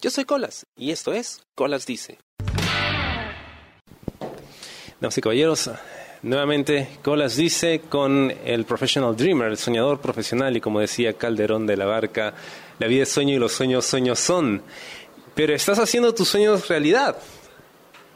[0.00, 2.18] Yo soy Colas y esto es Colas Dice.
[5.00, 5.72] Damas y caballeros,
[6.22, 11.76] nuevamente Colas Dice con el Professional Dreamer, el soñador profesional y como decía Calderón de
[11.76, 12.32] la Barca,
[12.78, 14.62] la vida es sueño y los sueños sueños son.
[15.34, 17.16] Pero estás haciendo tus sueños realidad.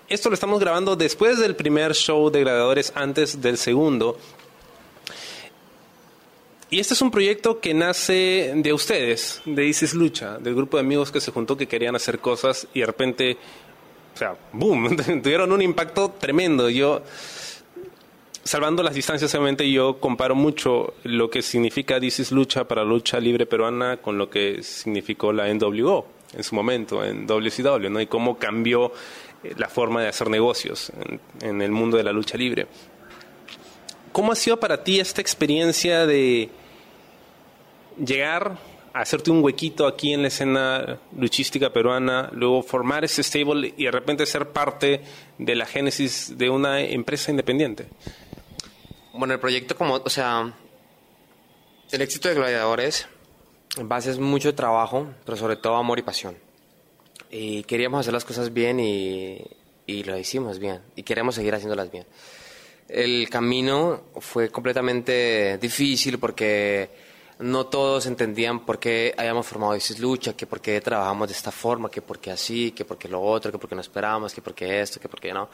[0.08, 4.18] Esto lo estamos grabando después del primer show de gladiadores, antes del segundo.
[6.72, 10.80] Y este es un proyecto que nace de ustedes, de Isis Lucha, del grupo de
[10.80, 13.36] amigos que se juntó que querían hacer cosas y de repente,
[14.14, 16.70] o sea, boom, tuvieron un impacto tremendo.
[16.70, 17.02] Yo,
[18.42, 23.20] salvando las distancias, obviamente yo comparo mucho lo que significa Isis Lucha para la lucha
[23.20, 28.00] libre peruana con lo que significó la NWO en su momento, en WCW, ¿no?
[28.00, 28.94] Y cómo cambió
[29.44, 30.90] eh, la forma de hacer negocios
[31.42, 32.66] en el mundo de la lucha libre.
[34.10, 36.48] ¿Cómo ha sido para ti esta experiencia de
[37.96, 38.58] llegar
[38.92, 43.84] a hacerte un huequito aquí en la escena luchística peruana, luego formar ese stable y
[43.84, 45.00] de repente ser parte
[45.38, 47.86] de la génesis de una empresa independiente?
[49.14, 50.52] Bueno, el proyecto como, o sea,
[51.90, 53.08] el éxito de Gladiadores
[53.76, 56.36] en base es mucho trabajo, pero sobre todo amor y pasión.
[57.30, 59.42] Y queríamos hacer las cosas bien y,
[59.86, 62.04] y lo hicimos bien y queremos seguir haciéndolas bien.
[62.88, 66.90] El camino fue completamente difícil porque
[67.42, 71.50] no todos entendían por qué habíamos formado Isis Lucha, que por qué trabajamos de esta
[71.50, 74.32] forma, que por qué así, que por qué lo otro, que por qué no esperábamos,
[74.32, 75.48] que por qué esto, que por qué no.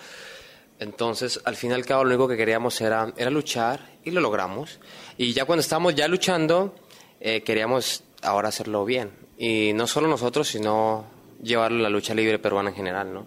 [0.79, 4.21] Entonces, al fin y al cabo, lo único que queríamos era, era luchar y lo
[4.21, 4.79] logramos.
[5.17, 6.75] Y ya cuando estábamos ya luchando,
[7.21, 9.11] eh, queríamos ahora hacerlo bien.
[9.37, 11.07] Y no solo nosotros, sino
[11.43, 13.27] llevarlo a la lucha libre peruana en general, ¿no?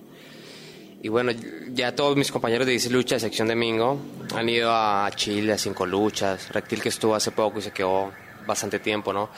[1.03, 1.31] Y bueno,
[1.69, 3.99] ya todos mis compañeros de Isis Lucha, de sección de Mingo,
[4.35, 6.49] han ido a Chile a cinco luchas.
[6.49, 8.11] Reptil que estuvo hace poco y se quedó
[8.51, 9.29] bastante tiempo, ¿no?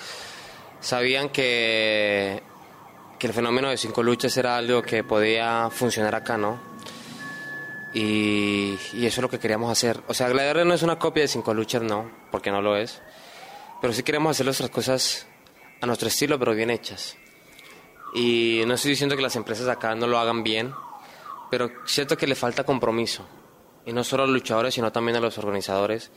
[0.80, 2.42] Sabían que,
[3.18, 6.60] que el fenómeno de cinco luchas era algo que podía funcionar acá, ¿no?
[7.94, 10.02] Y, y eso es lo que queríamos hacer.
[10.08, 13.02] O sea, Gladiador no es una copia de cinco luchas, no, porque no lo es.
[13.82, 15.28] Pero sí queremos hacer nuestras cosas
[15.80, 17.16] a nuestro estilo, pero bien hechas.
[18.16, 20.74] Y no estoy diciendo que las empresas acá no lo hagan bien,
[21.52, 23.28] pero siento que le falta compromiso.
[23.86, 26.12] Y no solo a los luchadores, sino también a los organizadores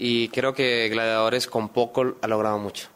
[0.00, 2.88] y creo que Gladiadores con poco ha logrado mucho.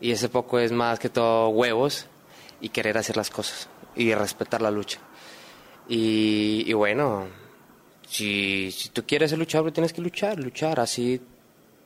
[0.00, 2.06] Y ese poco es más que todo huevos
[2.60, 4.98] y querer hacer las cosas y respetar la lucha.
[5.88, 7.28] Y, bueno,
[8.08, 11.20] si, tú quieres ser luchador, tienes que luchar, luchar, así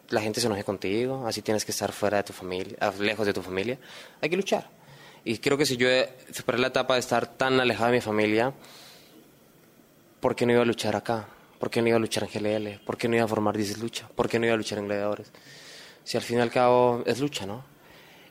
[0.09, 3.27] la gente se enoje contigo, así tienes que estar fuera de tu familia, ah, lejos
[3.27, 3.79] de tu familia,
[4.23, 4.71] hay que luchar.
[5.23, 5.89] Y creo que si yo
[6.33, 8.55] superé la etapa de estar tan alejado de mi familia,
[10.21, 11.29] ¿por qué no iba a luchar acá?
[11.59, 12.81] ¿Por qué no iba a luchar en GLL?
[12.85, 14.09] ¿Por qué no iba a formar 10 lucha?
[14.15, 15.33] ¿Por qué no iba a luchar en gladiadores?
[16.05, 17.65] Si al fin y al cabo es lucha, ¿no?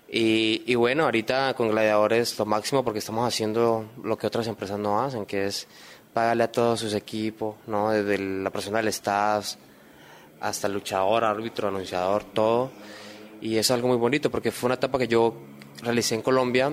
[0.08, 4.78] Y, y, bueno, ahorita con gladiadores lo máximo porque estamos haciendo lo que otras empresas
[4.78, 5.68] no hacen, que es
[6.14, 7.90] pagarle a todos sus equipos, ¿no?
[7.90, 9.56] Desde la persona del staff
[10.40, 12.72] hasta el luchador, árbitro, anunciador, todo.
[13.42, 15.36] Y es algo muy bonito porque fue una etapa que yo
[15.82, 16.72] realicé en Colombia,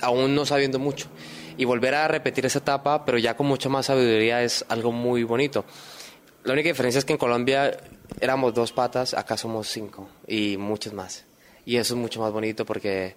[0.00, 1.08] aún no sabiendo mucho
[1.56, 5.24] y volver a repetir esa etapa, pero ya con mucha más sabiduría es algo muy
[5.24, 5.64] bonito.
[6.44, 7.76] La única diferencia es que en Colombia
[8.20, 11.24] éramos dos patas, acá somos cinco y muchos más.
[11.64, 13.16] Y eso es mucho más bonito porque,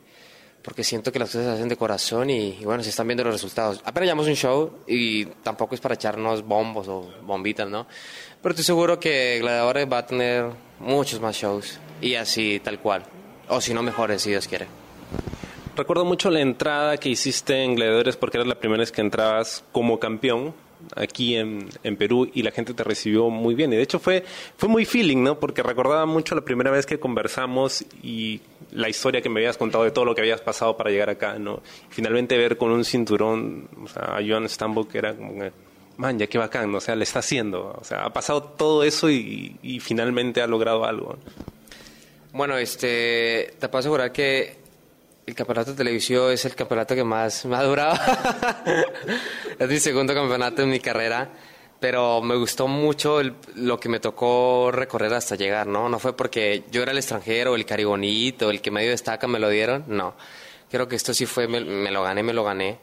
[0.62, 3.34] porque siento que las cosas se hacen de corazón y, bueno, se están viendo los
[3.34, 3.82] resultados.
[3.84, 7.86] Apenas llamamos un show y tampoco es para echarnos bombos o bombitas, ¿no?
[8.42, 10.46] Pero estoy seguro que Gladiadores va a tener
[10.80, 13.04] muchos más shows y así tal cual.
[13.50, 14.87] O si no, mejores, si Dios quiere.
[15.78, 19.64] Recuerdo mucho la entrada que hiciste en Gladiadores porque era la primera vez que entrabas
[19.72, 20.56] como campeón
[20.96, 23.72] aquí en, Perú y la gente te recibió muy bien.
[23.72, 24.26] Y de hecho fue,
[24.58, 25.40] fue muy feeling, ¿no?
[25.40, 29.84] Porque recordaba mucho la primera vez que conversamos y la historia que me habías contado
[29.84, 31.62] de todo lo que habías pasado para llegar acá, ¿no?
[31.90, 35.44] finalmente ver con un cinturón a Joan Stambo que era como
[35.98, 37.78] man, ya qué bacán, o sea, le está haciendo.
[37.80, 41.18] O sea, ha pasado todo eso y, y finalmente ha logrado algo.
[42.34, 44.57] Bueno, este, te puedo asegurar que
[45.28, 48.00] el campeonato de televisión es el campeonato que más me ha durado.
[49.60, 51.30] es mi segundo campeonato en mi carrera,
[51.82, 53.20] pero me gustó mucho
[53.56, 55.90] lo que me tocó recorrer hasta llegar, ¿no?
[55.90, 59.50] No fue porque yo era el extranjero, el caribonito, el que medio destaca me lo
[59.50, 60.16] dieron, no.
[60.72, 62.80] Creo que esto sí fue, me, lo gané, me lo gané.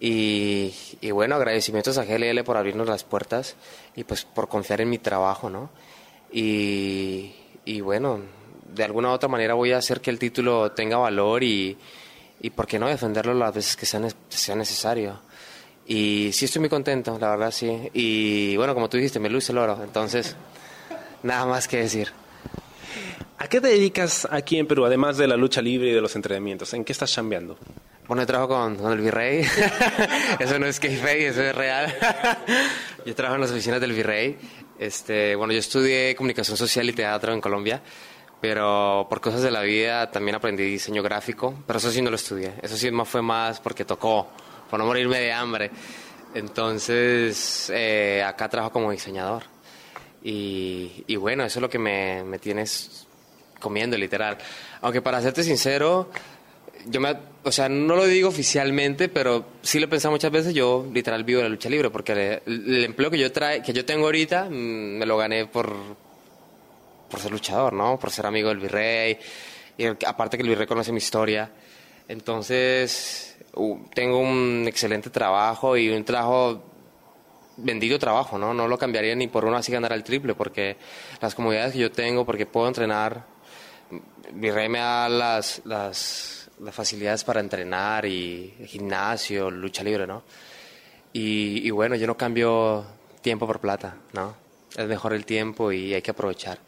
[0.00, 0.72] Y,
[1.12, 3.54] bueno, agradecimientos a GLL por abrirnos las puertas
[3.94, 5.70] y pues por confiar en mi trabajo, ¿no?
[6.32, 8.20] Y bueno,
[8.74, 11.76] de alguna u otra manera voy a hacer que el título tenga valor y,
[12.40, 15.20] y ¿por qué no defenderlo las veces que sea, sea necesario?
[15.86, 17.90] Y sí estoy muy contento, la verdad sí.
[17.94, 20.36] Y bueno, como tú dijiste, me luce el oro, entonces
[21.22, 22.12] nada más que decir.
[23.38, 26.14] ¿A qué te dedicas aquí en Perú, además de la lucha libre y de los
[26.16, 26.74] entrenamientos?
[26.74, 27.56] ¿En qué estás chambeando?
[28.08, 29.46] Bueno, yo trabajo con, el virrey.
[30.40, 31.94] eso no es kayfabe, eso es real.
[33.06, 34.36] yo trabajo en las oficinas del virrey.
[34.78, 37.82] Este, bueno, yo estudié comunicación social y teatro en Colombia,
[38.40, 42.16] pero por cosas de la vida también aprendí diseño gráfico, pero eso sí no lo
[42.16, 42.54] estudié.
[42.62, 44.28] Eso sí más fue más porque tocó,
[44.70, 45.70] por no morirme de hambre.
[46.34, 49.44] Entonces, eh, acá trabajo como diseñador.
[50.22, 53.06] Y, bueno, eso es lo que me, me tienes
[53.60, 54.36] comiendo, literal.
[54.82, 56.10] Aunque para serte sincero,
[56.86, 60.54] yo me, o sea, no lo digo oficialmente, pero sí lo he pensado muchas veces,
[60.54, 64.06] yo literal vivo la lucha libre, porque el, empleo que yo, trae, que yo tengo
[64.06, 65.74] ahorita mm, me lo gané por,
[67.10, 67.98] por ser luchador, ¿no?
[67.98, 69.18] Por ser amigo del virrey,
[69.76, 71.50] y aparte que el virrey conoce mi historia.
[72.08, 73.36] Entonces,
[73.94, 76.62] tengo un excelente trabajo y un trabajo,
[77.56, 78.54] bendito trabajo, ¿no?
[78.54, 80.76] No lo cambiaría ni por uno así ganar al triple, porque
[81.20, 83.26] las comodidades que yo tengo, porque puedo entrenar,
[84.32, 90.22] virrey me da las, las las facilidades para entrenar y gimnasio, lucha libre, ¿no?
[91.12, 92.84] Y, bueno, yo no cambio
[93.22, 94.36] tiempo por plata, ¿no?
[94.76, 96.58] Es mejor el tiempo y hay que aprovechar.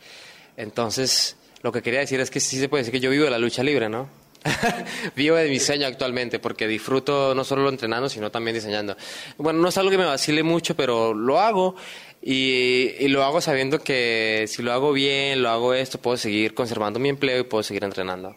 [0.56, 3.30] Entonces, lo que quería decir es que sí se puede decir que yo vivo de
[3.30, 4.08] la lucha libre, ¿no?
[5.16, 8.96] vivo de diseño actualmente porque disfruto no solo entrenando, sino también diseñando.
[9.36, 11.76] Bueno, no es algo que me vacile mucho, pero lo hago
[12.22, 16.54] y, y, lo hago sabiendo que si lo hago bien, lo hago esto, puedo seguir
[16.54, 18.34] conservando mi empleo y puedo seguir entrenando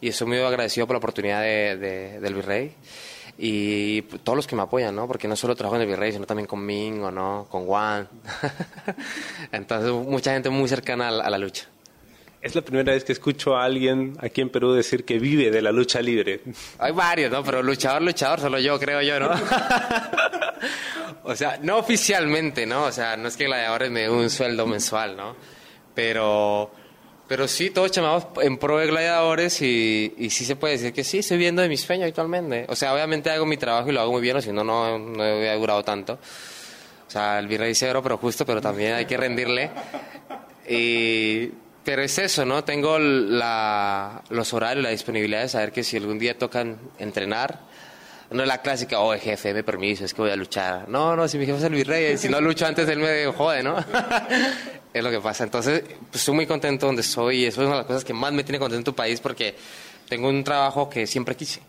[0.00, 2.72] y estoy muy agradecido por la oportunidad de, del Virrey
[3.38, 5.06] y todos los que me apoyan, ¿no?
[5.06, 7.46] Porque no solo trabajo en el Virrey, sino también con Mingo, ¿no?
[7.50, 8.08] Con Juan.
[9.52, 11.66] Entonces, mucha gente muy cercana a la, lucha.
[12.40, 15.60] Es la primera vez que escucho a alguien aquí en Perú decir que vive de
[15.60, 16.40] la lucha libre.
[16.78, 17.42] Hay varios, ¿no?
[17.44, 19.30] Pero luchador, luchador, solo yo, creo yo, ¿no?
[21.24, 22.84] o sea, no oficialmente, ¿no?
[22.84, 25.36] O sea, no es que gladiadores me dé un sueldo mensual, ¿no?
[25.94, 26.70] Pero
[27.28, 31.02] pero sí, todos llamados en pro de gladiadores y, y, sí se puede decir que
[31.02, 32.66] sí, estoy viendo de mis sueños actualmente.
[32.68, 34.98] O sea, obviamente hago mi trabajo y lo hago muy bien, o si no, no,
[34.98, 36.14] no hubiera durado tanto.
[36.14, 39.70] O sea, el virrey cero, pero justo, pero también hay que rendirle.
[40.68, 41.50] Y,
[41.84, 42.64] pero es eso, ¿no?
[42.64, 47.60] Tengo la, los horarios, la disponibilidad de saber que si algún día tocan entrenar,
[48.30, 50.88] no es la clásica, oh, jefe, me permiso, es que voy a luchar.
[50.88, 53.62] No, no, si mi jefe es el virrey, si no lucho antes, él me jode,
[53.62, 53.76] ¿no?
[54.92, 55.44] es lo que pasa.
[55.44, 58.12] Entonces, pues, estoy muy contento donde estoy y eso es una de las cosas que
[58.12, 59.54] más me tiene contento en tu país porque
[60.08, 61.60] tengo un trabajo que siempre quise.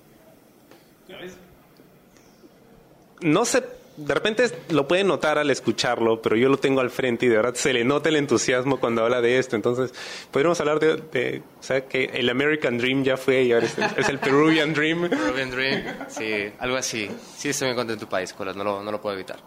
[3.20, 3.64] No sé,
[3.98, 7.38] de repente lo pueden notar al escucharlo, pero yo lo tengo al frente y de
[7.38, 9.56] verdad se le nota el entusiasmo cuando habla de esto.
[9.56, 9.92] Entonces,
[10.32, 14.20] podríamos hablar de, o sea, que el American Dream ya fue y ahora es el,
[14.20, 15.10] Peruvian Dream.
[15.10, 17.10] Peruvian Dream, sí, algo así.
[17.36, 19.38] Sí, estoy muy contento en tu país, no lo, no lo puedo evitar.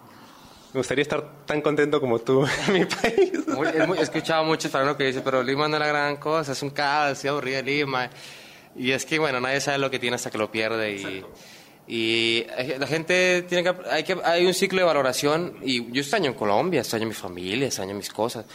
[0.72, 3.32] Me gustaría estar tan contento como tú en mi país.
[3.98, 6.70] he escuchado muchos para que dicen, pero Lima no es la gran cosa, es un
[6.70, 8.10] caos, es aburrida Lima.
[8.76, 10.92] Y es que, bueno, nadie sabe lo que tiene hasta que lo pierde.
[10.92, 11.24] Y,
[11.92, 12.46] y
[12.78, 14.16] la gente tiene que hay, que...
[14.22, 15.56] hay un ciclo de valoración.
[15.60, 18.46] Y yo extraño en Colombia, extraño mi familia, extraño mis cosas.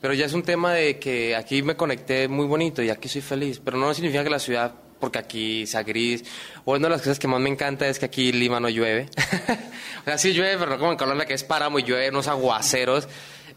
[0.00, 3.20] Pero ya es un tema de que aquí me conecté muy bonito y aquí soy
[3.20, 3.60] feliz.
[3.62, 6.24] Pero no significa que la ciudad porque aquí sea gris.
[6.64, 9.10] Una de las cosas que más me encanta es que aquí Lima no llueve.
[10.00, 12.26] o sea, sí llueve, pero no como en Colombia que es páramo y llueve unos
[12.26, 13.06] aguaceros.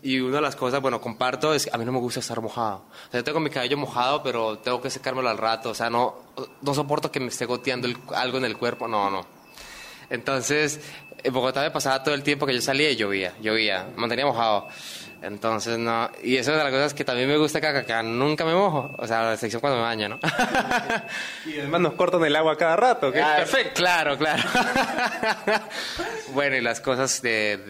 [0.04, 2.42] Y una de las cosas, bueno, comparto, es que a mí no me gusta estar
[2.42, 2.86] mojado.
[3.08, 5.70] O sea, yo tengo mi cabello mojado, pero tengo que secármelo al rato.
[5.70, 6.16] O sea, no,
[6.62, 8.88] no soporto que me esté goteando algo en el cuerpo.
[8.88, 9.26] No, no.
[10.10, 10.82] Entonces,
[11.24, 14.26] en Bogotá me pasaba todo el tiempo que yo salía y llovía, llovía, me mantenía
[14.26, 14.68] mojado.
[15.22, 16.10] Entonces, no.
[16.24, 18.92] Y eso es de las cosas que también me gusta que acá, nunca me mojo.
[18.98, 20.20] O sea, la excepción cuando me baño, ¿no?
[21.46, 23.76] y además nos cortan el agua cada rato, que ah, perfecto.
[23.76, 24.42] Claro, claro.
[26.34, 27.64] bueno, y las cosas de,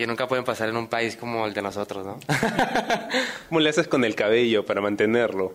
[0.00, 2.18] que nunca pueden pasar en un país como el de nosotros, ¿no?
[3.50, 5.54] ¿Cómo le haces con el cabello para mantenerlo?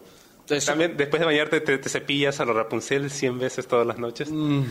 [0.64, 4.30] También, después de bañarte, te, cepillas a los Rapunzel 100 veces todas las noches.
[4.32, 4.66] Mm.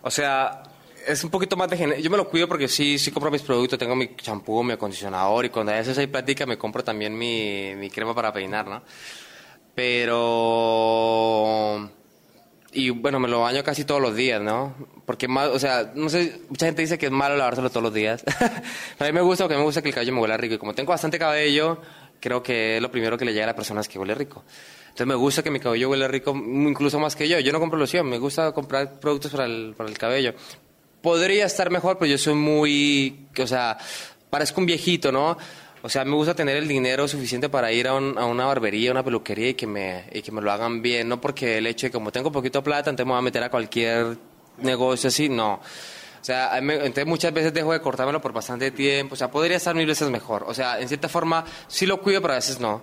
[0.00, 0.62] O sea,
[1.06, 3.78] es un poquito más de Yo me lo cuido porque sí, sí compro mis productos.
[3.78, 7.74] Tengo mi champú, mi acondicionador y cuando a veces hay plática me compro también mi,
[7.76, 8.82] mi crema para peinar, ¿no?
[9.74, 10.16] Pero...
[12.76, 14.74] Y bueno, me lo baño casi todos los días, ¿no?
[15.06, 17.94] Porque más, o sea, no sé, mucha gente dice que es malo lavárselo todos los
[17.94, 18.22] días.
[18.98, 20.54] a mí me gusta porque me gusta que el cabello me huela rico.
[20.54, 21.80] Y como tengo bastante cabello,
[22.20, 24.44] creo que es lo primero que le llega a la persona es que huele rico.
[24.84, 27.40] Entonces me gusta que mi cabello huele rico incluso más que yo.
[27.40, 30.34] Yo no compro loción, me gusta comprar productos para el, para el cabello
[31.06, 33.78] podría estar mejor, pero yo soy muy, o sea,
[34.28, 35.38] parezco un viejito, ¿no?
[35.86, 39.04] O sea, me gusta tener el dinero suficiente para ir a, una barbería, a una
[39.04, 40.02] peluquería y que, me,
[40.42, 43.12] lo hagan bien, no porque el hecho de que como tengo poquito plata, entonces me
[43.12, 44.18] voy a meter a cualquier
[44.58, 45.52] negocio así, no.
[45.54, 49.76] O sea, entonces muchas veces dejo de cortármelo por bastante tiempo, o sea, podría estar
[49.76, 50.42] mil veces mejor.
[50.48, 52.82] O sea, en cierta forma sí lo cuido, pero a veces no.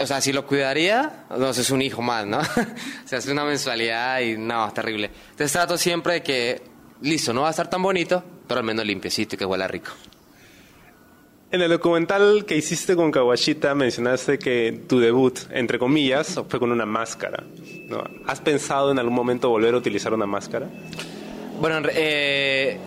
[0.00, 2.38] o sea, si lo cuidaría, no, es un hijo más, ¿no?
[3.04, 5.12] o sea, es una mensualidad y no, terrible.
[5.30, 6.62] Entonces trato siempre de que,
[7.02, 9.92] listo, no va a estar tan bonito, pero al menos limpiecito y que huela rico.
[11.52, 16.72] En el documental que hiciste con Kawashita mencionaste que tu debut, entre comillas, fue con
[16.72, 17.44] una máscara.
[18.26, 20.70] ¿Has pensado en algún momento volver a utilizar una máscara?
[21.60, 22.78] Bueno, eh,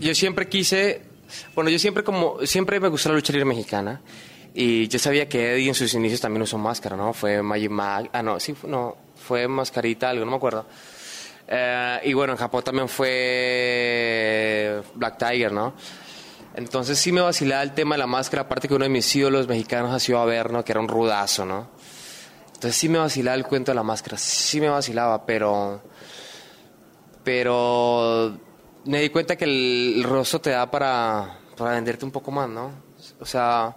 [0.00, 1.02] yo siempre quise,
[1.54, 4.00] bueno, yo siempre como, siempre me gustó la lucha libre mexicana
[4.54, 7.12] y yo sabía que Eddie en sus inicios también usó máscara, ¿no?
[7.12, 10.64] Fue Magic Mag, ah, no, sí, no, fue mascarita, algo, no me acuerdo.
[11.46, 15.74] Eh, y bueno, en Japón también fue Black Tiger, ¿no?
[16.54, 19.48] Entonces sí me vacilaba el tema de la máscara, aparte que uno de mis ídolos
[19.48, 21.70] mexicanos ha sido Averno, que era un rudazo, ¿no?
[22.46, 25.82] Entonces sí me vacilaba el cuento de la máscara, sí me vacilaba, pero...
[27.24, 28.36] Pero
[28.84, 32.70] me di cuenta que el, rostro te da para, para venderte un poco más, ¿no?
[33.20, 33.74] O sea...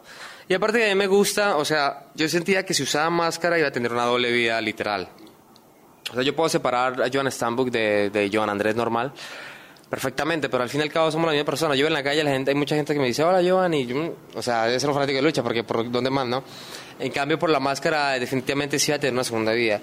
[0.48, 3.58] Y aparte que a mí me gusta, o sea, yo sentía que si usaba máscara
[3.58, 5.10] iba a tener una doble vida literal.
[6.12, 9.12] O sea, yo puedo separar a Joan Stambuk de, de Joan Andrés normal,
[9.90, 11.76] perfectamente, pero al fin y al cabo somos la misma persona.
[11.76, 13.46] Yo en la calle la gente, hay mucha gente que me dice, hola y
[13.86, 16.44] yo, o sea, debe ser un fanático de lucha, porque por dónde más, ¿no?
[17.00, 19.80] En cambio, por la máscara, definitivamente sí va a tener una segunda vida.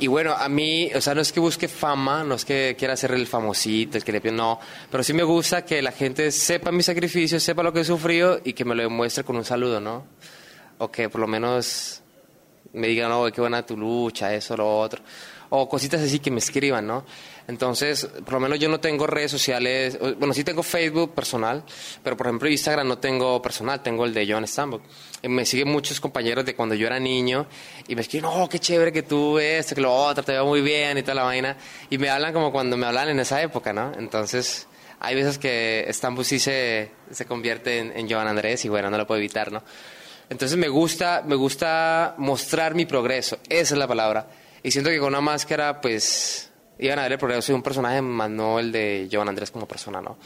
[0.00, 2.96] Y bueno, a mí, o sea, no es que busque fama, no es que quiera
[2.96, 4.58] ser el famosito, el que le no,
[4.90, 8.40] pero sí me gusta que la gente sepa mi sacrificio, sepa lo que he sufrido
[8.42, 10.04] y que me lo demuestre con un saludo, ¿no?
[10.78, 12.02] O que por lo menos
[12.72, 15.00] me digan, no, qué buena tu lucha, eso, lo otro.
[15.56, 17.04] O cositas así que me escriban, ¿no?
[17.46, 21.62] Entonces, por lo menos yo no tengo redes sociales, bueno, sí tengo Facebook personal,
[22.02, 24.82] pero por ejemplo Instagram no tengo personal, tengo el de John Stambuk.
[25.22, 27.46] Me siguen muchos compañeros de cuando yo era niño
[27.86, 30.60] y me escriben, oh, qué chévere que tú esto, que lo otro, te veo muy
[30.60, 31.56] bien y toda la vaina.
[31.88, 33.92] Y me hablan como cuando me hablan en esa época, ¿no?
[33.96, 34.66] Entonces,
[34.98, 38.98] hay veces que Stambuk sí se, se convierte en, en Joan Andrés y bueno, no
[38.98, 39.62] lo puedo evitar, ¿no?
[40.30, 44.26] Entonces me gusta, me gusta mostrar mi progreso, esa es la palabra.
[44.64, 48.00] Y siento que con una máscara, pues, iban a ver el progreso de un personaje
[48.00, 50.16] más no el de Joan Andrés como persona, ¿no?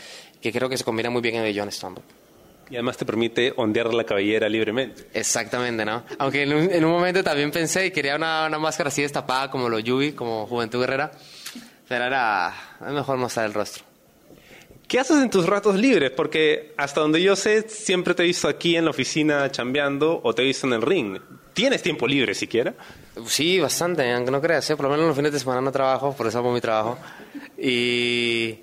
[0.40, 2.04] Que creo que se combina muy bien en el de John Stambuk.
[2.70, 5.08] Y además te permite ondear la cabellera libremente.
[5.12, 6.04] Exactamente, ¿no?
[6.18, 9.50] Aunque en un, en un momento también pensé y quería una, una, máscara así destapada
[9.50, 11.10] como los Yubi, como Juventud Guerrera,
[11.88, 12.54] pero era
[12.92, 13.84] mejor mostrar el rostro.
[14.86, 16.12] ¿Qué haces en tus ratos libres?
[16.12, 20.32] Porque hasta donde yo sé, siempre te he visto aquí en la oficina chambeando o
[20.32, 21.18] te he visto en el ring.
[21.58, 22.72] ¿Tienes tiempo libre siquiera?
[23.26, 24.76] Sí, bastante, aunque no creas, ¿eh?
[24.76, 26.96] por lo menos los fines de semana no trabajo, por eso hago mi trabajo.
[27.58, 28.60] Y,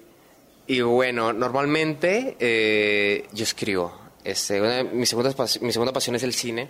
[0.66, 3.92] y bueno, normalmente eh, yo escribo.
[4.24, 4.62] Este,
[4.94, 6.70] mi, segunda, mi segunda pasión es el cine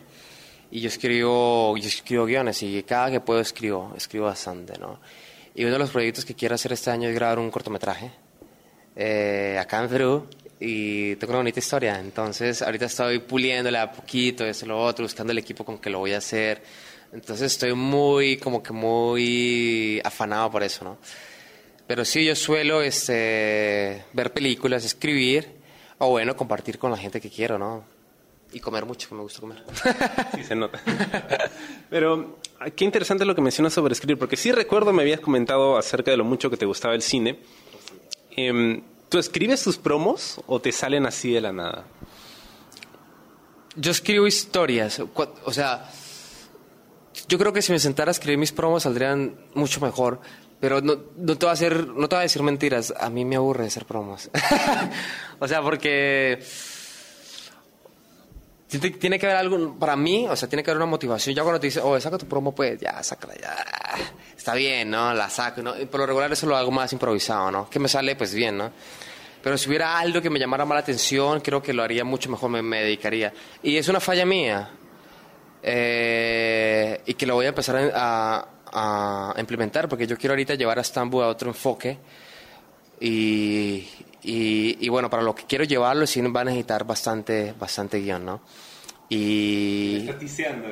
[0.71, 4.99] y yo escribo, yo escribo guiones y cada que puedo escribo, escribo bastante, ¿no?
[5.53, 8.09] Y uno de los proyectos que quiero hacer este año es grabar un cortometraje
[8.95, 10.27] eh, acá en Perú
[10.67, 11.99] y tengo una bonita historia.
[11.99, 15.99] Entonces, ahorita estoy puliéndole a poquito, eso, lo otro, buscando el equipo con que lo
[15.99, 16.63] voy a hacer.
[17.13, 20.97] Entonces, estoy muy, como que muy afanado por eso, ¿no?
[21.85, 25.51] Pero sí, yo suelo este, ver películas, escribir,
[25.99, 27.85] o bueno, compartir con la gente que quiero, ¿no?
[28.51, 29.63] Y comer mucho, que me gusta comer.
[30.35, 30.81] Sí, se nota.
[31.91, 32.39] Pero
[32.75, 36.17] qué interesante lo que mencionas sobre escribir, porque sí recuerdo me habías comentado acerca de
[36.17, 37.37] lo mucho que te gustaba el cine.
[38.35, 41.85] Eh, ¿Tú escribes tus promos o te salen así de la nada?
[43.75, 45.01] Yo escribo historias,
[45.43, 45.89] o sea,
[47.27, 50.19] yo creo que si me sentara a escribir mis promos saldrían mucho mejor,
[50.59, 53.25] pero no, no, te voy a hacer, no te voy a decir mentiras, a mí
[53.25, 54.29] me aburre hacer promos.
[55.39, 56.39] o sea, porque
[58.67, 61.35] tiene que haber algo, para mí, o sea, tiene que haber una motivación.
[61.35, 63.55] Ya cuando te dice, oh, saca tu promo, pues ya, sácala, ya.
[64.35, 65.13] Está bien, ¿no?
[65.13, 65.73] La saco, ¿no?
[65.89, 67.69] por lo regular eso lo hago más improvisado, ¿no?
[67.69, 68.71] Que me sale, pues bien, ¿no?
[69.41, 72.29] Pero si hubiera algo que me llamara más la atención, creo que lo haría mucho
[72.31, 73.31] mejor, me, me dedicaría.
[73.61, 74.71] Y es una falla mía.
[75.61, 80.79] Eh, y que lo voy a empezar a, a, implementar, porque yo quiero ahorita llevar
[80.79, 81.97] a Stambul a otro enfoque.
[82.99, 83.87] Y,
[84.25, 88.25] y, y, bueno, para lo que quiero llevarlo sí va a necesitar bastante, bastante guion,
[88.25, 88.41] ¿no?
[89.09, 90.07] Y...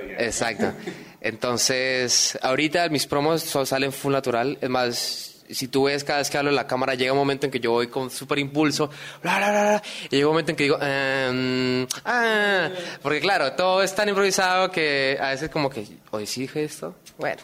[0.07, 0.25] ya.
[0.25, 0.73] Exacto.
[1.21, 4.57] Entonces, ahorita mis promos salen full natural.
[4.59, 7.45] Es más, si tú ves cada vez que hablo en la cámara, llega un momento
[7.45, 8.89] en que yo voy con súper impulso,
[9.21, 12.69] bla, bla, bla, y llega un momento en que digo, ehm, ah,
[13.01, 16.95] porque claro, todo es tan improvisado que a veces como que, hoy sí dije esto,
[17.17, 17.41] bueno.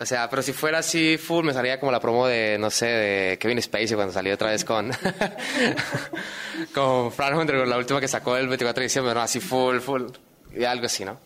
[0.00, 2.86] O sea, pero si fuera así full, me salía como la promo de, no sé,
[2.86, 4.92] de Kevin Spacey cuando salió otra vez con,
[6.74, 10.04] con Fran Hunter, la última que sacó el 24 de diciembre, no, así full, full,
[10.54, 11.18] y algo así, ¿no?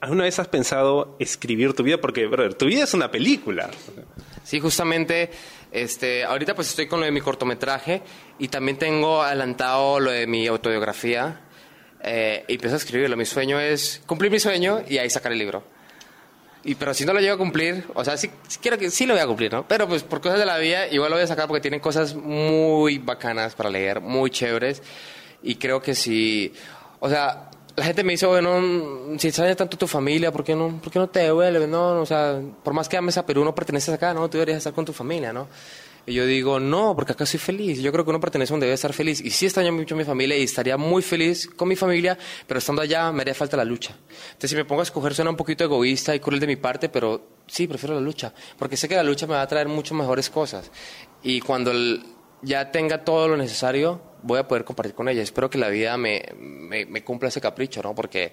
[0.00, 1.98] ¿Alguna vez has pensado escribir tu vida?
[1.98, 3.70] Porque, brother, tu vida es una película.
[4.44, 5.30] Sí, justamente,
[5.72, 8.02] este, ahorita pues estoy con lo de mi cortometraje
[8.38, 11.40] y también tengo adelantado lo de mi autobiografía.
[12.02, 13.16] eh, y empiezo a escribirlo.
[13.16, 15.64] Mi sueño es cumplir mi sueño y ahí sacar el libro.
[16.64, 18.30] Y, pero si no lo llego a cumplir, o sea, sí,
[18.62, 19.68] quiero que sí lo voy a cumplir, ¿no?
[19.68, 22.14] Pero pues por cosas de la vida, igual lo voy a sacar porque tienen cosas
[22.14, 24.82] muy bacanas para leer, muy chéveres.
[25.42, 26.54] Y creo que si,
[27.00, 30.80] o sea, la gente me dice, bueno, si extrañas tanto tu familia, ¿por qué no,
[30.82, 31.68] por qué no te devuelves?
[31.68, 34.30] No, o sea, por más que ames a Perú, no perteneces acá, ¿no?
[34.30, 35.48] Tú deberías estar con tu familia, ¿no?
[36.06, 37.80] Y yo digo, no, porque acá soy feliz.
[37.80, 39.20] Yo creo que uno pertenece a donde debe estar feliz.
[39.20, 42.82] Y sí extraño mucho mi familia y estaría muy feliz con mi familia, pero estando
[42.82, 43.96] allá me haría falta la lucha.
[44.26, 46.88] Entonces, si me pongo a escoger, suena un poquito egoísta y cruel de mi parte,
[46.88, 48.34] pero sí, prefiero la lucha.
[48.58, 50.70] Porque sé que la lucha me va a traer mucho mejores cosas.
[51.22, 51.72] Y cuando
[52.42, 55.22] ya tenga todo lo necesario, voy a poder compartir con ella.
[55.22, 57.94] Espero que la vida me, me, me cumpla ese capricho, ¿no?
[57.94, 58.32] Porque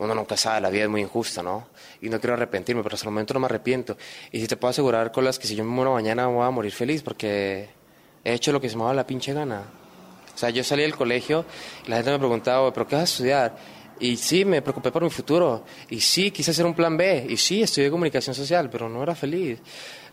[0.00, 1.68] uno nunca sabe, la vida es muy injusta, ¿no?
[2.00, 3.98] Y no quiero arrepentirme, pero hasta el momento no me arrepiento.
[4.32, 6.50] Y si te puedo asegurar, con las que si yo me muero mañana voy a
[6.50, 7.68] morir feliz porque
[8.24, 9.62] he hecho lo que se me la pinche gana.
[10.34, 11.44] O sea, yo salí del colegio
[11.86, 13.56] y la gente me preguntaba, ¿pero qué vas a estudiar?
[14.00, 15.66] Y sí, me preocupé por mi futuro.
[15.90, 17.26] Y sí, quise hacer un plan B.
[17.28, 19.58] Y sí, estudié comunicación social, pero no era feliz.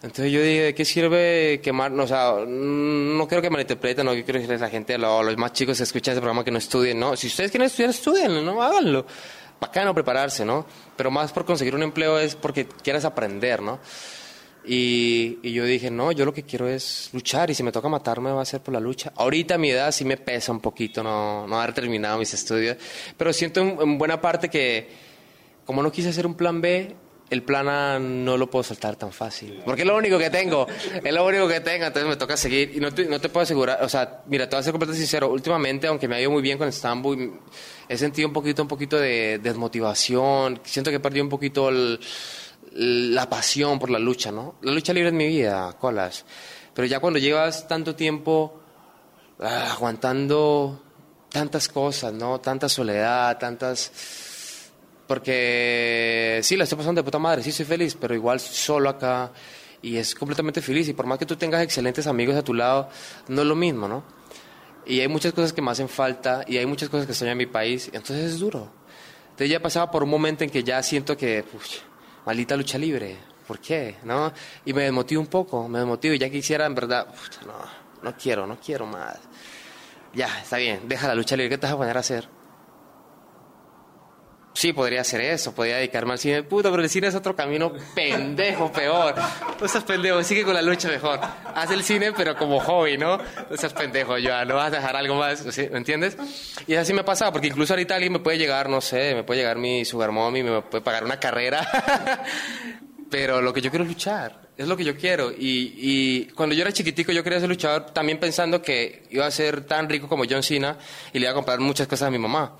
[0.03, 1.93] Entonces yo dije, ¿qué sirve quemar?
[1.93, 5.77] o sea, no quiero que malinterpreten, no quiero a la gente, a los más chicos
[5.77, 7.15] que escuchan este programa que no estudien, no.
[7.15, 9.05] Si ustedes quieren estudiar, estudien, no háganlo
[9.59, 10.65] bacano prepararse, ¿no?
[10.95, 13.79] Pero más por conseguir un empleo es porque quieras aprender, ¿no?
[14.65, 17.87] Y, y, yo dije, no, yo lo que quiero es luchar y si me toca
[17.87, 19.13] matarme va a ser por la lucha.
[19.15, 22.75] Ahorita a mi edad sí me pesa un poquito no, no haber terminado mis estudios,
[23.15, 24.89] pero siento en buena parte que
[25.67, 26.95] como no quise hacer un plan B,
[27.29, 29.61] el plan A no lo puedo soltar tan fácil.
[29.65, 30.65] Porque es lo único que tengo.
[31.03, 32.71] Es lo único que tengo, entonces me toca seguir.
[32.75, 35.29] Y no te, puedo asegurar, o sea, mira, te voy a ser completamente sincero.
[35.29, 37.39] Últimamente, aunque me ha ido muy bien con Estambul,
[37.87, 40.61] he sentido un poquito, un poquito de desmotivación.
[40.63, 41.69] Siento que he perdido un poquito
[42.71, 44.55] la pasión por la lucha, ¿no?
[44.61, 46.25] La lucha libre es mi vida, colas.
[46.73, 48.61] Pero ya cuando llevas tanto tiempo
[49.39, 50.81] ah, aguantando
[51.29, 52.39] tantas cosas, ¿no?
[52.39, 53.91] Tanta soledad, tantas
[55.07, 59.31] porque sí, la estoy pasando de puta madre, sí soy feliz, pero igual solo acá
[59.81, 60.87] y es completamente feliz.
[60.89, 62.89] Y por más que tú tengas excelentes amigos a tu lado,
[63.27, 64.03] no es lo mismo, ¿no?
[64.85, 67.37] Y hay muchas cosas que me hacen falta y hay muchas cosas que estoy en
[67.37, 68.69] mi país, entonces es duro.
[69.31, 71.79] Entonces ya pasaba por un momento en que ya siento que, uff,
[72.25, 73.97] maldita lucha libre, ¿por qué?
[74.03, 74.31] ¿No?
[74.65, 77.07] Y me desmotivo un poco, me desmotivo y ya quisiera, en verdad,
[77.45, 77.53] no,
[78.03, 79.19] no quiero, no quiero más.
[80.13, 82.36] Ya, está bien, deja la lucha libre, ¿qué te vas a poner a hacer?
[84.57, 86.41] Sí, podría hacer eso, podría dedicarme al cine.
[86.41, 89.13] Puta, pero el cine es otro camino pendejo, peor.
[89.61, 91.19] No seas pendejo, sigue con la lucha mejor.
[91.53, 93.17] Haz el cine, pero como hobby, ¿no?
[93.17, 96.17] No seas pendejo, ya, no vas a dejar algo más, ¿me entiendes?
[96.65, 99.23] Y así me ha pasado, porque incluso ahorita alguien me puede llegar, no sé, me
[99.23, 101.61] puede llegar mi sugar mommy, me puede pagar una carrera.
[103.11, 105.31] pero lo que yo quiero es luchar, es lo que yo quiero.
[105.31, 109.29] Y, y cuando yo era chiquitico, yo quería ser luchador también pensando que iba a
[109.29, 110.79] ser tan rico como John Cena
[111.13, 112.57] y le iba a comprar muchas cosas a mi mamá.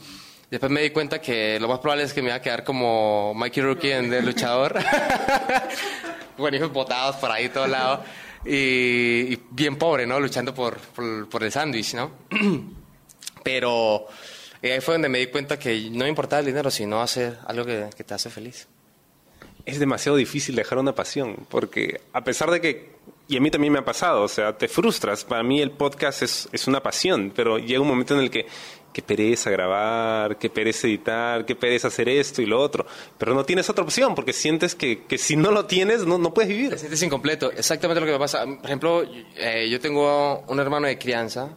[0.50, 3.34] Después me di cuenta que lo más probable es que me iba a quedar como
[3.34, 4.80] Mikey Rookie en El Luchador.
[6.38, 8.00] Buenísimos botados por ahí todos lados.
[8.46, 10.22] Y, y, bien pobre, ¿no?
[10.22, 12.12] Luchando por, por, el sándwich, ¿no?
[13.44, 14.08] Pero
[14.62, 17.40] eh, ahí fue donde me di cuenta que no me importaba el dinero, sino hacer
[17.46, 18.70] algo que, que te hace feliz.
[19.66, 22.98] Es demasiado difícil dejar una pasión, porque a pesar de que
[23.30, 25.26] y a mí también me ha pasado, o sea, te frustras.
[25.26, 28.48] Para mí el podcast es, es una pasión, pero llega un momento en el que
[28.98, 32.84] qué pereza grabar, qué pereza editar, qué pereza hacer esto y lo otro.
[33.20, 36.34] Pero no tienes otra opción porque sientes que, que si no lo tienes no, no
[36.34, 36.72] puedes vivir.
[36.72, 38.44] Te sientes incompleto, exactamente lo que me pasa.
[38.44, 39.04] Por ejemplo,
[39.36, 41.56] eh, yo tengo un hermano de crianza,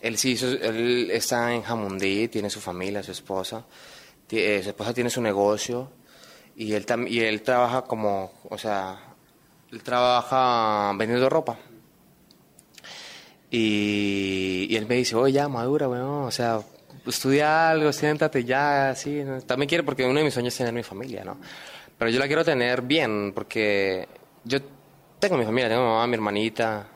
[0.00, 3.64] él sí, él está en Jamundí, tiene su familia, su esposa,
[4.28, 5.92] eh, su esposa tiene su negocio
[6.56, 9.14] y él, y él trabaja como, o sea,
[9.70, 11.56] él trabaja vendiendo ropa.
[13.50, 16.60] Y, él me dice, oye, ya, madura, weón, o sea,
[17.06, 19.22] estudia algo, siéntate ya, así.
[19.46, 21.38] También quiero, porque uno de mis sueños es tener mi familia, ¿no?
[21.96, 24.06] Pero yo la quiero tener bien, porque
[24.44, 24.58] yo
[25.18, 26.86] tengo mi familia, tengo mi mamá, mi hermanita,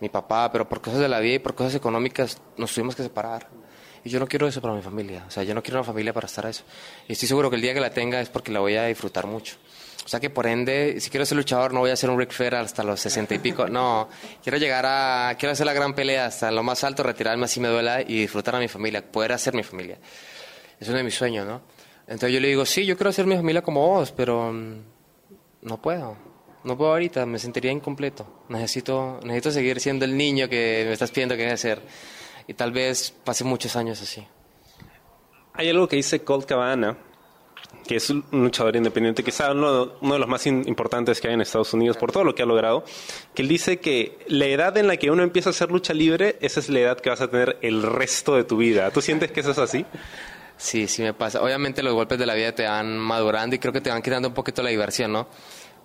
[0.00, 3.02] mi papá, pero por cosas de la vida y por cosas económicas nos tuvimos que
[3.02, 3.48] separar.
[4.04, 6.12] Y yo no quiero eso para mi familia, o sea, yo no quiero una familia
[6.12, 6.62] para estar a eso.
[7.08, 9.26] Y estoy seguro que el día que la tenga es porque la voy a disfrutar
[9.26, 9.56] mucho.
[10.06, 12.30] O sea que por ende, si quiero ser luchador, no voy a ser un Rick
[12.30, 13.66] Flair hasta los sesenta y pico.
[13.66, 14.08] No,
[14.40, 17.66] quiero llegar a, quiero hacer la gran pelea hasta lo más alto, retirarme así me
[17.66, 19.98] duela y disfrutar a mi familia, poder hacer mi familia.
[20.78, 21.60] Es uno de mis sueños, ¿no?
[22.02, 24.74] Entonces yo le digo, sí, yo quiero hacer mi familia como vos, pero mm,
[25.62, 26.16] no puedo.
[26.62, 28.44] No puedo ahorita, me sentiría incompleto.
[28.48, 31.82] Necesito, necesito seguir siendo el niño que me estás pidiendo que ser.
[32.46, 34.24] Y tal vez pase muchos años así.
[35.54, 36.96] Hay algo que dice Colt Cabana,
[37.86, 41.40] que es un luchador independiente, quizá uno, uno de los más importantes que hay en
[41.40, 42.84] Estados Unidos por todo lo que ha logrado,
[43.34, 46.36] que él dice que la edad en la que uno empieza a hacer lucha libre,
[46.40, 48.90] esa es la edad que vas a tener el resto de tu vida.
[48.90, 49.86] ¿Tú sientes que eso es así?
[50.56, 51.42] Sí, sí me pasa.
[51.42, 54.28] Obviamente los golpes de la vida te van madurando y creo que te van quitando
[54.28, 55.28] un poquito la diversión, ¿no?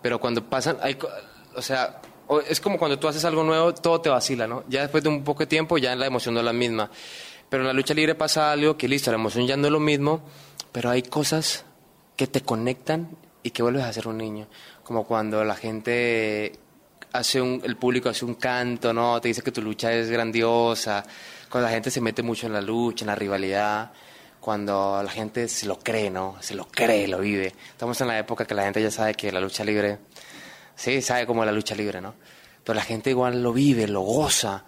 [0.01, 0.97] Pero cuando pasan, hay,
[1.55, 2.01] o sea,
[2.47, 4.63] es como cuando tú haces algo nuevo, todo te vacila, ¿no?
[4.69, 6.89] Ya después de un poco de tiempo ya la emoción no es la misma.
[7.49, 9.81] Pero en la lucha libre pasa algo que listo, la emoción ya no es lo
[9.81, 10.21] mismo,
[10.71, 11.65] pero hay cosas
[12.21, 14.47] que te conectan y que vuelves a ser un niño.
[14.83, 16.51] Como cuando la gente
[17.13, 19.19] hace un, el público hace un canto, ¿no?
[19.19, 21.03] Te dice que tu lucha es grandiosa,
[21.49, 23.91] cuando la gente se mete mucho en la lucha, en la rivalidad,
[24.39, 26.35] cuando la gente se lo cree, ¿no?
[26.41, 27.55] Se lo cree, lo vive.
[27.71, 29.97] Estamos en la época que la gente ya sabe que la lucha libre,
[30.75, 32.13] sí, sabe cómo es la lucha libre, ¿no?
[32.63, 34.63] Pero la gente igual lo vive, lo goza.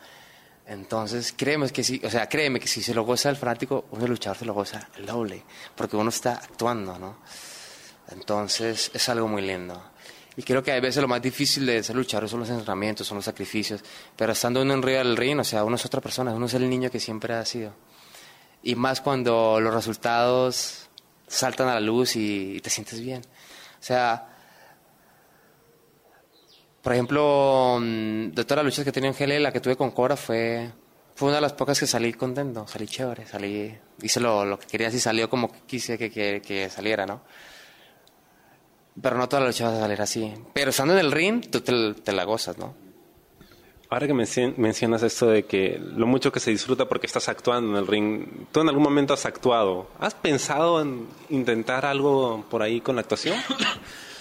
[0.65, 4.08] Entonces, créeme que si, o sea, créeme que si se lo goza el fanático, uno
[4.08, 5.43] luchador se lo goza el doble,
[5.76, 7.17] porque uno está actuando, ¿no?
[8.10, 9.91] Entonces, es algo muy lindo.
[10.36, 13.17] Y creo que a veces lo más difícil de ser luchador son los entrenamientos, son
[13.17, 13.84] los sacrificios.
[14.15, 16.54] Pero estando uno en río del ring, o sea, uno es otra persona, uno es
[16.56, 17.73] el niño que siempre ha sido.
[18.63, 20.89] Y más cuando los resultados
[21.28, 23.21] saltan a la luz y, te sientes bien.
[23.21, 24.33] O sea,
[26.84, 29.91] por ejemplo, mm, de todas las luchas que tenía en GL, la que tuve con
[29.91, 30.69] Cora fue,
[31.15, 34.67] fue una de las pocas que salí contento, salí chévere, salí, hice lo, lo que
[34.67, 37.22] quería, y salió como quise que, que, que saliera, ¿no?
[39.02, 40.34] Pero no toda la lucha va a salir así.
[40.54, 42.76] Pero estando en el ring, tú te, la gozas, ¿no?
[43.89, 47.78] Ahora que mencionas esto de que lo mucho que se disfruta porque estás actuando en
[47.78, 49.88] el ring, ¿tú en algún momento has actuado?
[50.00, 53.38] ¿Has pensado en intentar algo por ahí con la actuación?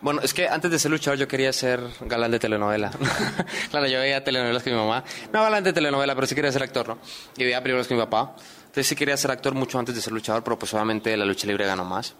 [0.00, 2.90] Bueno, es que antes de ser luchador yo quería ser galán de telenovela.
[3.70, 5.02] claro, yo veía telenovelas con mi mamá.
[5.32, 6.98] No galán de telenovela, pero sí quería ser actor, ¿no?
[7.36, 8.36] Y veía películas con mi papá.
[8.60, 11.46] Entonces sí quería ser actor mucho antes de ser luchador, pero pues obviamente la lucha
[11.46, 12.14] libre ganó más.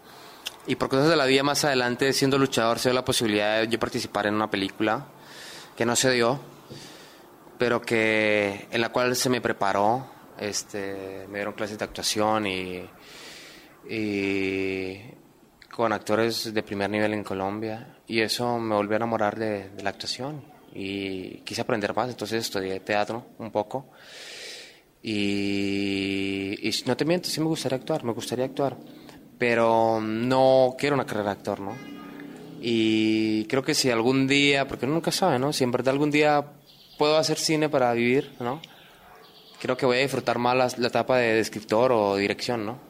[0.67, 3.67] Y por cosas de la vida más adelante, siendo luchador, se dio la posibilidad de
[3.69, 5.05] yo participar en una película
[5.77, 6.39] que no se dio,
[7.57, 10.05] pero que en la cual se me preparó,
[10.37, 12.89] este, me dieron clases de actuación y,
[15.73, 19.89] con actores de primer nivel en Colombia y eso me volvió a enamorar de, la
[19.89, 23.89] actuación y quise aprender más, entonces estudié teatro un poco
[25.01, 28.77] y, y no te miento, sí me gustaría actuar, me gustaría actuar
[29.39, 31.75] pero no quiero una carrera de actor, ¿no?
[32.61, 35.53] Y creo que si algún día, porque uno nunca sabe, ¿no?
[35.53, 36.45] Si en verdad algún día
[36.97, 38.61] puedo hacer cine para vivir, ¿no?
[39.61, 42.88] Creo que voy a disfrutar más la, etapa de, escritor o dirección, ¿no?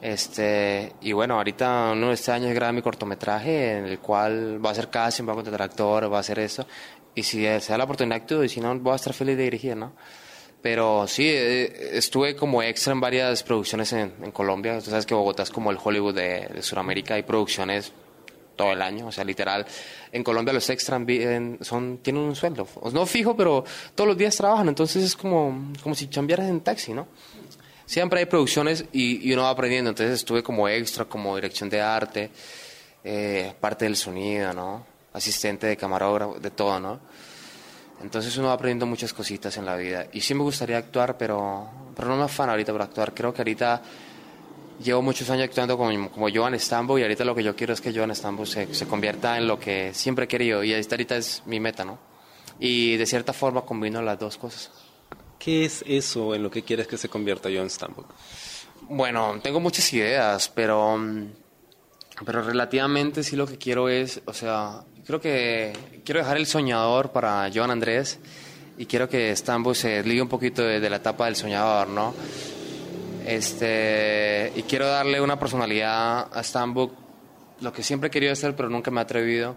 [0.00, 4.70] Este, y bueno, ahorita uno de este año es mi cortometraje en el cual va
[4.70, 6.66] a ser casting, va a contratar actor, va a hacer eso.
[7.14, 9.44] Y si se da la oportunidad, actúo, y si no, voy a estar feliz de
[9.44, 9.92] dirigir, ¿no?
[10.62, 14.78] Pero sí, eh, estuve como extra en varias producciones en, Colombia.
[14.80, 17.14] Tú sabes que Bogotá es como el Hollywood de, Sudamérica.
[17.14, 17.92] Hay producciones
[18.56, 19.06] todo el año.
[19.06, 19.66] O sea, literal,
[20.12, 21.00] en Colombia los extras
[21.62, 22.66] son, tienen un sueldo.
[22.92, 24.68] No fijo, pero todos los días trabajan.
[24.68, 27.08] Entonces es como, como si cambiaras en taxi, ¿no?
[27.90, 29.90] Siempre hay producciones y, uno va aprendiendo.
[29.90, 32.30] Entonces estuve como extra, como dirección de arte,
[33.02, 34.86] eh, parte del sonido, ¿no?
[35.12, 37.00] Asistente de camarógrafo, de todo, ¿no?
[38.00, 40.06] Entonces uno va aprendiendo muchas cositas en la vida.
[40.12, 43.12] Y sí me gustaría actuar, pero, pero no me afano ahorita por actuar.
[43.12, 43.82] Creo que ahorita
[44.84, 47.80] llevo muchos años actuando como, como Joan Stambo y ahorita lo que yo quiero es
[47.80, 50.62] que Joan Stambo se, se convierta en lo que siempre he querido.
[50.62, 51.98] Y ahorita es mi meta, ¿no?
[52.60, 54.89] Y de cierta forma combino las dos cosas.
[55.40, 58.04] ¿Qué es eso en lo que quieres que se convierta Joan Stambo?
[58.82, 61.00] Bueno, tengo muchas ideas, pero,
[62.26, 65.72] pero relativamente sí lo que quiero es, o sea, creo que
[66.04, 68.18] quiero dejar el soñador para Joan Andrés
[68.76, 72.14] y quiero que Stambuk se desligue un poquito de, la etapa del soñador, ¿no?
[73.26, 76.92] Este, y quiero darle una personalidad a Stambuk,
[77.62, 79.56] lo que siempre he querido hacer, pero nunca me he atrevido.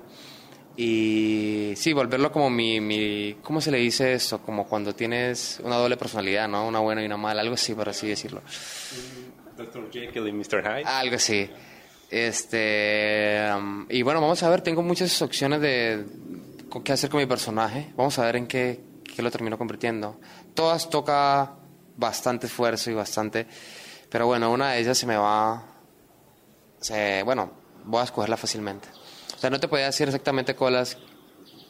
[0.78, 4.42] Y sí, volverlo como mi, mi, ¿cómo se le dice eso?
[4.42, 6.68] Como cuando tienes una doble personalidad, ¿no?
[6.68, 8.42] Una buena y una mala, algo así, por así decirlo.
[9.58, 9.90] Dr.
[9.92, 10.62] Jekyll y Mr.
[10.64, 10.84] Hyde.
[10.86, 11.50] Algo así.
[12.10, 13.50] Este,
[13.90, 16.06] y bueno, vamos a ver, tengo muchas opciones de
[16.84, 17.92] qué hacer con mi personaje.
[17.96, 18.80] Vamos a ver en qué,
[19.16, 20.20] qué lo termino convirtiendo.
[20.54, 21.56] Todas toca
[21.98, 23.48] bastante esfuerzo y bastante,
[24.10, 25.64] pero bueno, una de ellas se me va,
[26.80, 27.52] se, bueno,
[27.86, 28.88] voy a escogerla fácilmente.
[29.36, 30.98] O sea, no te podía decir exactamente cuáles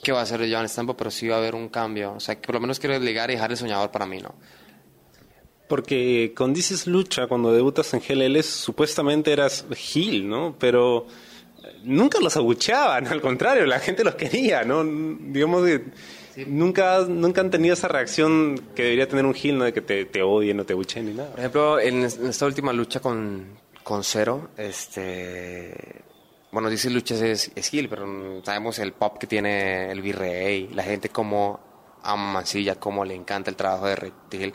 [0.04, 2.14] qué va a hacer John Stampo, pero sí va a haber un cambio.
[2.14, 4.36] O sea, que por lo menos quiero ligar y dejar el soñador para mí, ¿no?
[5.68, 10.56] Porque con Dices Lucha, cuando debutas en GLL, supuestamente eras Gil, ¿no?
[10.60, 11.08] Pero
[11.84, 14.84] nunca los abucheaban, al contrario, la gente los quería, ¿no?
[14.84, 15.84] Digamos que
[16.46, 19.64] nunca, nunca han tenido esa reacción que debería tener un Gil, ¿no?
[19.64, 21.32] De que te, te odien, no te abucheen ni nada.
[21.32, 23.48] Por ejemplo, en esta última lucha con,
[23.84, 26.04] con Cero, este...
[26.54, 28.06] Bueno, Dices Lucha es, es Gil, pero
[28.46, 31.60] sabemos el pop que tiene el Virrey, la gente como
[32.04, 34.54] a Mancilla cómo le encanta el trabajo de Reptil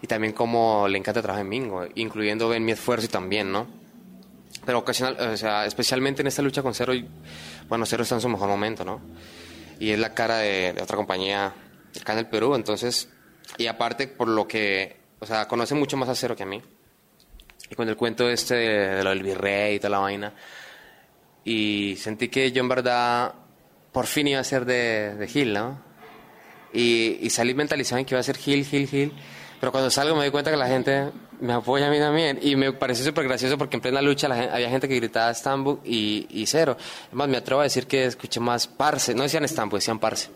[0.00, 3.66] y también cómo le encanta el trabajo de Mingo, incluyendo Ven mi esfuerzo también, ¿no?
[4.64, 6.94] Pero ocasional, o sea, especialmente en esta lucha con Cero,
[7.68, 9.02] bueno, Cero está en su mejor momento, ¿no?
[9.78, 11.52] Y es la cara de, de otra compañía
[12.00, 13.10] acá en el Perú, entonces,
[13.58, 16.62] y aparte por lo que, o sea, conoce mucho más a Cero que a mí.
[17.70, 20.32] Y con el cuento este de, lo del virrey y toda la vaina,
[21.44, 23.34] y sentí que yo en verdad
[23.92, 25.80] por fin iba a ser de, de Gil, ¿no?
[26.72, 29.12] Y, y salí mentalizado en que iba a ser Gil, Gil, Gil.
[29.60, 32.38] Pero cuando salgo me doy cuenta que la gente me apoya a mí también.
[32.42, 35.80] Y me pareció súper gracioso porque en plena lucha la había gente que gritaba Stambuk
[35.84, 36.76] y, y cero.
[37.08, 39.14] Además, me atrevo a decir que escuché más Parse.
[39.14, 40.30] No decían Stambuk, decían Parse.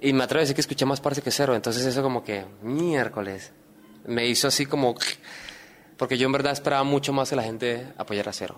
[0.00, 1.54] Y me atrevo a decir que escuché más Parse que cero.
[1.54, 3.52] Entonces eso como que, miércoles.
[4.06, 4.94] Me hizo así como...
[5.96, 8.56] Porque yo en verdad esperaba mucho más que la gente apoyara a cero.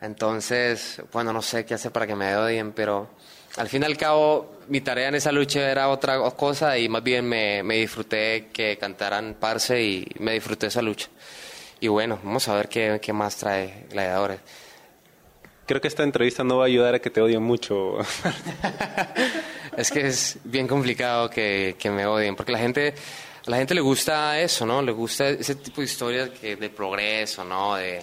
[0.00, 3.08] Entonces, bueno, no sé qué hacer para que me odien, pero
[3.56, 7.02] al fin y al cabo mi tarea en esa lucha era otra cosa y más
[7.02, 11.08] bien me, me disfruté que cantaran Parse y me disfruté esa lucha.
[11.80, 14.40] Y bueno, vamos a ver qué, qué más trae Gladiadores.
[15.66, 17.98] Creo que esta entrevista no va a ayudar a que te odien mucho.
[19.76, 22.94] es que es bien complicado que, que me odien, porque la gente
[23.46, 24.82] a la gente le gusta eso, ¿no?
[24.82, 27.76] Le gusta ese tipo de historias que, de progreso, ¿no?
[27.76, 28.02] De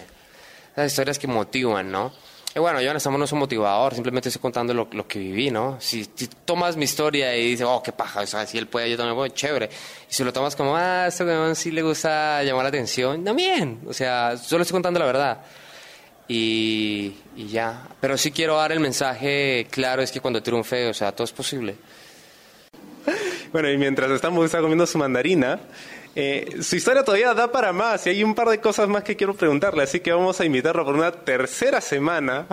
[0.76, 2.12] esas historias que motivan, ¿no?
[2.54, 5.76] Y bueno, yo no es un motivador, simplemente estoy contando lo, que viví, ¿no?
[5.78, 6.06] Si,
[6.46, 9.14] tomas mi historia y dices, oh, qué paja, o sea, si él puede, yo también
[9.14, 9.68] puedo, chévere.
[10.08, 13.80] Y si lo tomas como, ah, esto sí le gusta llamar la atención, también.
[13.86, 15.42] O sea, solo estoy contando la verdad.
[16.28, 17.88] Y, y ya.
[18.00, 21.32] Pero sí quiero dar el mensaje claro, es que cuando triunfe, o sea, todo es
[21.32, 21.76] posible.
[23.52, 25.60] Bueno, y mientras estamos comiendo su mandarina,
[26.18, 29.16] eh, su historia todavía da para más y hay un par de cosas más que
[29.16, 32.46] quiero preguntarle, así que vamos a invitarlo por una tercera semana.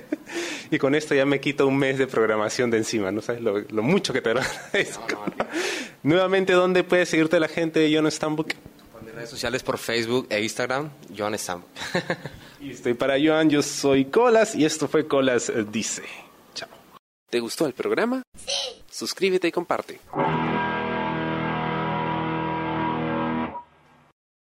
[0.70, 3.82] y con esto ya me quito un mes de programación de encima, no sabes lo,
[3.82, 5.24] mucho que te agradezco.
[6.02, 8.52] Nuevamente, ¿dónde puede seguirte la gente de John Stambuk?
[9.02, 11.70] Mis redes sociales, por Facebook e Instagram, John Stambuk.
[12.60, 16.02] y estoy para Joan, yo soy Colas y esto fue Colas Dice.
[16.52, 16.68] Chao.
[17.30, 18.22] ¿Te gustó el programa?
[18.36, 18.82] Sí.
[18.90, 19.98] Suscríbete y comparte.